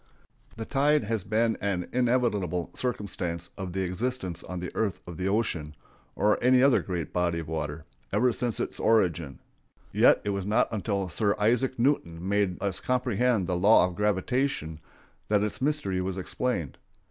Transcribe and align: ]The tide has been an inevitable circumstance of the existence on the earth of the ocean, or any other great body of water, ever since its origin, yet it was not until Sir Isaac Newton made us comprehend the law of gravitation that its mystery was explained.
]The 0.57 0.65
tide 0.65 1.03
has 1.03 1.23
been 1.23 1.57
an 1.61 1.87
inevitable 1.93 2.71
circumstance 2.73 3.51
of 3.55 3.71
the 3.73 3.81
existence 3.83 4.41
on 4.41 4.59
the 4.59 4.71
earth 4.75 4.99
of 5.05 5.15
the 5.17 5.27
ocean, 5.27 5.75
or 6.15 6.43
any 6.43 6.63
other 6.63 6.81
great 6.81 7.13
body 7.13 7.37
of 7.37 7.47
water, 7.47 7.85
ever 8.11 8.31
since 8.33 8.59
its 8.59 8.79
origin, 8.79 9.37
yet 9.91 10.19
it 10.23 10.31
was 10.31 10.47
not 10.47 10.73
until 10.73 11.07
Sir 11.07 11.35
Isaac 11.37 11.77
Newton 11.77 12.27
made 12.27 12.57
us 12.63 12.79
comprehend 12.79 13.45
the 13.45 13.55
law 13.55 13.85
of 13.85 13.95
gravitation 13.95 14.79
that 15.27 15.43
its 15.43 15.61
mystery 15.61 16.01
was 16.01 16.17
explained. 16.17 16.79